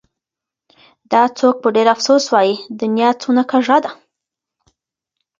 دا 1.11 1.23
څوک 1.39 1.55
په 1.63 1.69
ډېر 1.75 1.87
افسوس 1.95 2.25
وايي: 2.33 2.55
دنيا 2.81 3.09
څونه 3.21 3.43
کږه 3.51 3.77
ده 3.83 3.91